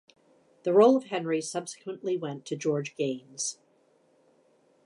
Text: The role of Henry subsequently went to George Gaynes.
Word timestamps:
The 0.63 0.73
role 0.73 0.97
of 0.97 1.03
Henry 1.09 1.41
subsequently 1.43 2.17
went 2.17 2.43
to 2.47 2.55
George 2.55 2.95
Gaynes. 2.95 3.59